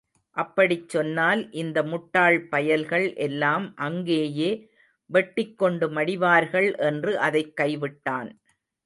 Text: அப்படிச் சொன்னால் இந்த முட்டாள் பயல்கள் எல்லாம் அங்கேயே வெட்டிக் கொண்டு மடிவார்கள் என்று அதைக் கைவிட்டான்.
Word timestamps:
அப்படிச் 0.37 0.89
சொன்னால் 0.89 1.51
இந்த 1.53 1.83
முட்டாள் 1.83 2.47
பயல்கள் 2.47 3.13
எல்லாம் 3.17 3.75
அங்கேயே 3.75 4.49
வெட்டிக் 5.09 5.57
கொண்டு 5.57 5.89
மடிவார்கள் 5.89 6.77
என்று 6.79 7.19
அதைக் 7.19 7.53
கைவிட்டான். 7.61 8.31